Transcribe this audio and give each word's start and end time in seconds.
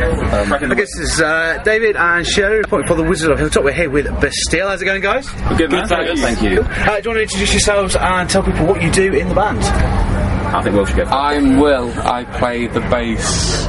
Um, 0.00 0.52
I 0.52 0.58
guess 0.74 0.96
this 0.96 1.12
is 1.12 1.20
uh, 1.20 1.60
David 1.64 1.96
and 1.96 2.26
Shirley 2.26 2.56
reporting 2.58 2.88
for 2.88 2.94
the 2.94 3.02
Wizard 3.02 3.30
of 3.32 3.38
Hilltop. 3.38 3.64
We're 3.64 3.72
here 3.72 3.90
with 3.90 4.06
Bastille. 4.20 4.68
How's 4.68 4.80
it 4.80 4.86
going, 4.86 5.02
guys? 5.02 5.28
Good, 5.58 5.70
man. 5.70 5.86
Thank, 5.88 6.18
thank 6.18 6.42
you. 6.42 6.62
Uh, 6.62 7.00
do 7.00 7.02
you 7.02 7.10
want 7.10 7.16
to 7.18 7.22
introduce 7.22 7.52
yourselves 7.52 7.96
and 7.96 8.30
tell 8.30 8.42
people 8.42 8.66
what 8.66 8.82
you 8.82 8.90
do 8.90 9.12
in 9.12 9.28
the 9.28 9.34
band? 9.34 9.58
I 9.60 10.62
think 10.62 10.74
Will 10.74 10.86
should 10.86 10.96
go. 10.96 11.04
I'm 11.04 11.58
Will. 11.58 11.92
I 12.00 12.24
play 12.24 12.66
the 12.66 12.80
bass. 12.80 13.68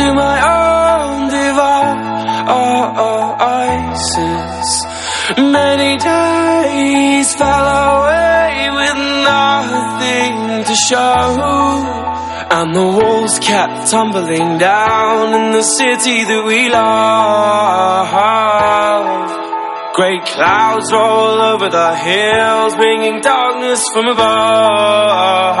To 0.00 0.14
my 0.14 0.36
own 0.56 1.28
devices. 1.28 1.88
Many 5.36 5.92
days 5.98 7.28
fell 7.40 7.66
away 7.88 8.68
with 8.78 8.98
nothing 9.32 10.36
to 10.68 10.74
show. 10.88 11.26
And 12.58 12.68
the 12.74 12.88
walls 12.98 13.38
kept 13.38 13.90
tumbling 13.90 14.58
down 14.58 15.34
in 15.38 15.52
the 15.52 15.62
city 15.62 16.24
that 16.24 16.44
we 16.50 16.68
love. 16.68 18.10
Great 19.94 20.24
clouds 20.24 20.90
roll 20.92 21.40
over 21.52 21.68
the 21.68 21.94
hills, 21.94 22.74
bringing 22.74 23.20
darkness 23.20 23.84
from 23.92 24.06
above. 24.06 25.60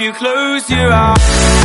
You 0.00 0.12
close 0.14 0.70
your 0.70 0.90
eyes 0.90 1.59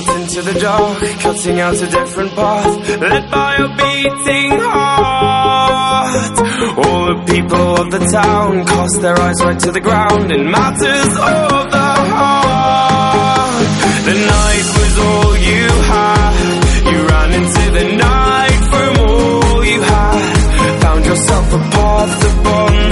out 0.00 0.16
into 0.20 0.42
the 0.42 0.60
dark, 0.60 0.98
cutting 1.20 1.60
out 1.60 1.74
a 1.74 1.86
different 1.86 2.30
path, 2.32 3.00
led 3.00 3.30
by 3.30 3.54
a 3.56 3.68
beating 3.68 4.50
heart. 4.60 6.38
All 6.78 7.06
the 7.14 7.24
people 7.32 7.76
of 7.82 7.90
the 7.90 7.98
town 8.12 8.64
cast 8.66 9.00
their 9.00 9.18
eyes 9.18 9.36
right 9.42 9.58
to 9.58 9.72
the 9.72 9.80
ground 9.80 10.32
in 10.32 10.50
matters 10.50 11.06
of 11.06 11.70
the 11.70 11.90
heart. 12.14 13.64
The 14.08 14.14
night 14.14 14.66
was 14.78 14.98
all 14.98 15.36
you 15.36 15.66
had, 15.92 16.34
you 16.92 16.98
ran 17.06 17.32
into 17.32 17.64
the 17.78 17.96
night 17.96 18.62
from 18.72 18.96
all 19.06 19.64
you 19.64 19.80
had. 19.80 20.80
Found 20.82 21.04
yourself 21.06 21.54
a 21.54 21.58
path 21.58 22.38
upon 22.38 22.89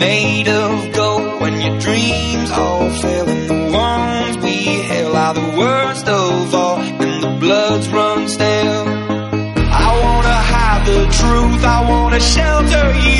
made 0.00 0.48
of 0.48 0.92
gold 0.94 1.42
when 1.42 1.60
your 1.60 1.78
dreams 1.78 2.50
all 2.50 2.88
fail, 2.90 3.28
and 3.28 3.50
the 3.50 3.60
ones 3.76 4.36
we 4.38 4.56
hail 4.88 5.14
are 5.14 5.34
the 5.34 5.50
worst 5.58 6.08
of 6.08 6.54
all 6.54 6.78
and 6.78 7.22
the 7.22 7.32
bloods 7.38 7.86
run 7.90 8.26
stale. 8.26 8.86
I 9.86 9.88
wanna 10.04 10.38
hide 10.52 10.84
the 10.86 11.02
truth. 11.18 11.62
I 11.76 11.80
wanna 11.90 12.20
shelter 12.34 12.86
you. 13.08 13.19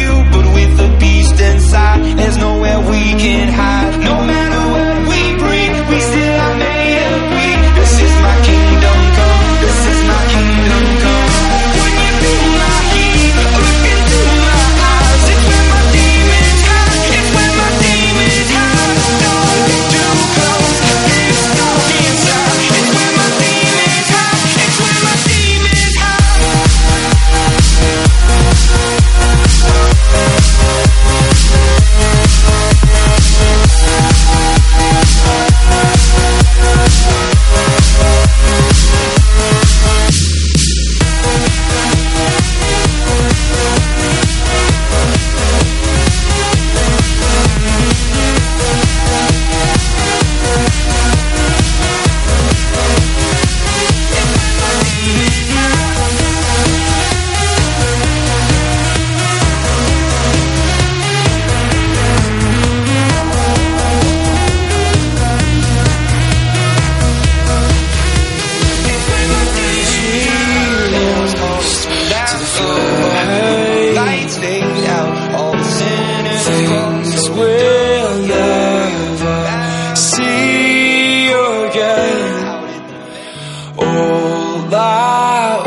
That 84.71 85.67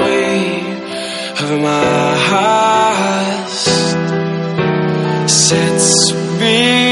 of 1.41 1.59
my 1.59 2.15
heart 2.29 3.49
sets 5.29 6.13
me 6.39 6.82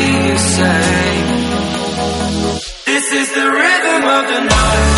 you 0.00 0.38
say, 0.38 0.82
This 2.86 3.12
is 3.12 3.34
the 3.34 3.50
rhythm 3.50 4.02
of 4.04 4.28
the 4.28 4.40
night. 4.48 4.91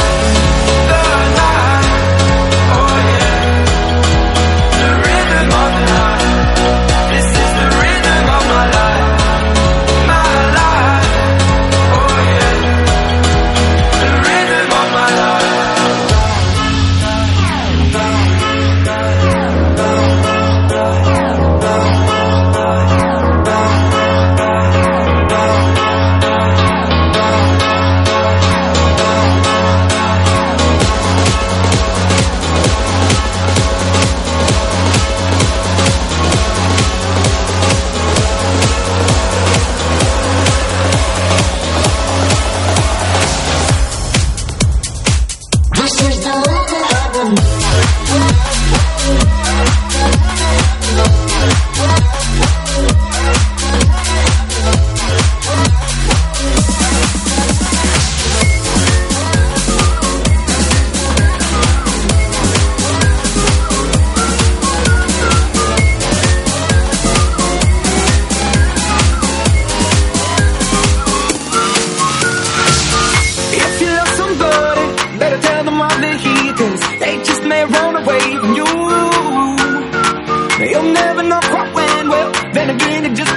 crop 81.31 81.75
well, 81.75 82.33
then 82.53 82.71
again 82.71 83.05
it 83.05 83.15
just 83.15 83.34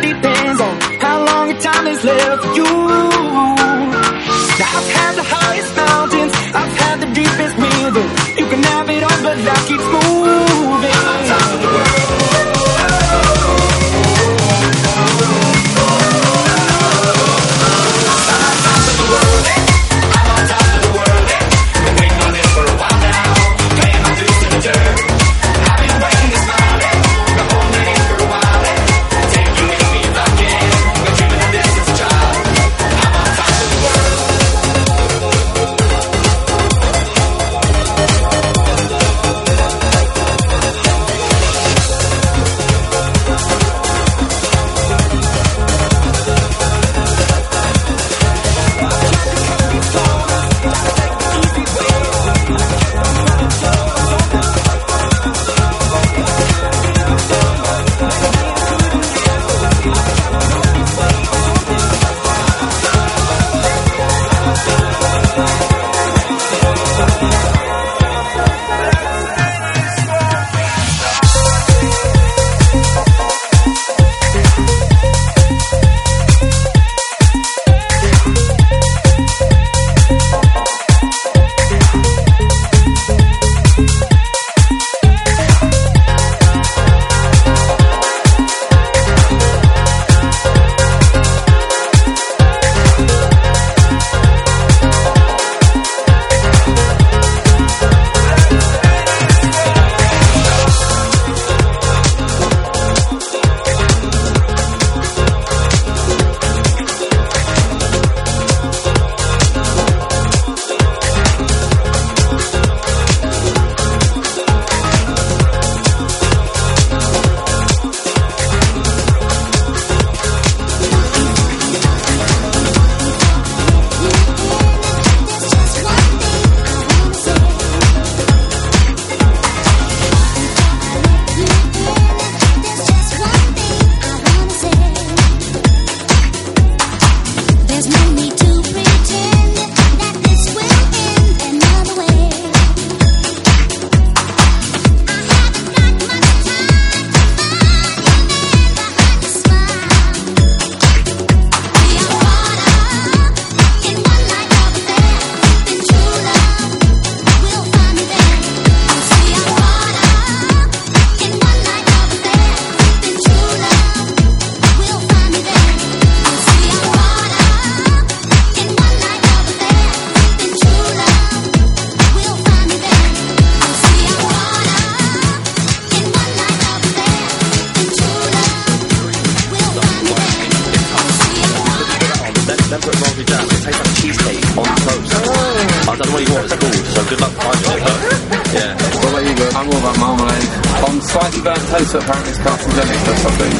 trying 191.19 191.31
to 191.31 191.41
toast 191.41 191.95
apparently 191.95 192.31
is 192.31 192.37
carcinogenic 192.39 193.01
or 193.07 193.15
something. 193.17 193.53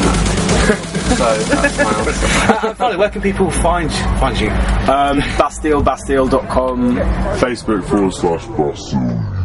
so 1.18 1.26
uh, 2.68 2.74
finally, 2.76 2.98
where 2.98 3.10
can 3.10 3.22
people 3.22 3.50
find 3.50 3.92
find 4.20 4.40
you? 4.40 4.50
Um, 4.50 5.20
Bastille, 5.38 5.82
Bastille.com, 5.82 6.98
Facebook 7.40 7.84
forward 7.86 8.14
slash 8.14 8.46
Bastille. 8.48 9.37